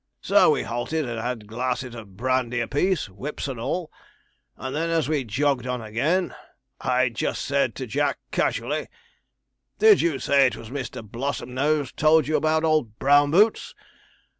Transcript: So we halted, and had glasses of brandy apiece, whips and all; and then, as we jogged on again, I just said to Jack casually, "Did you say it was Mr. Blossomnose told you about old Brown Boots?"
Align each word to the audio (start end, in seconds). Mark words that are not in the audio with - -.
So 0.23 0.49
we 0.49 0.63
halted, 0.63 1.07
and 1.07 1.19
had 1.21 1.45
glasses 1.45 1.93
of 1.93 2.17
brandy 2.17 2.59
apiece, 2.59 3.07
whips 3.07 3.47
and 3.47 3.59
all; 3.59 3.91
and 4.57 4.75
then, 4.75 4.89
as 4.89 5.07
we 5.07 5.23
jogged 5.23 5.67
on 5.67 5.79
again, 5.79 6.33
I 6.79 7.09
just 7.09 7.45
said 7.45 7.75
to 7.75 7.85
Jack 7.85 8.17
casually, 8.31 8.87
"Did 9.77 10.01
you 10.01 10.17
say 10.17 10.47
it 10.47 10.55
was 10.55 10.71
Mr. 10.71 11.07
Blossomnose 11.07 11.91
told 11.91 12.27
you 12.27 12.35
about 12.35 12.63
old 12.63 12.97
Brown 12.97 13.29
Boots?" 13.29 13.75